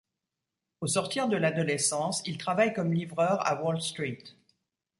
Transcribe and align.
Au 0.79 0.87
sortir 0.87 1.27
de 1.27 1.37
l'adolescence, 1.37 2.23
il 2.25 2.39
travaille 2.39 2.73
comme 2.73 2.91
livreur 2.91 3.45
à 3.45 3.61
Wall 3.61 3.79
Street. 3.79 4.17